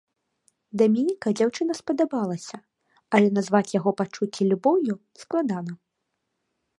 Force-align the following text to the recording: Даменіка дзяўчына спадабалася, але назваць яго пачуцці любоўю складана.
Даменіка 0.81 1.27
дзяўчына 1.41 1.73
спадабалася, 1.81 2.57
але 3.17 3.27
назваць 3.39 3.75
яго 3.79 3.91
пачуцці 3.99 4.43
любоўю 4.53 4.93
складана. 5.25 5.71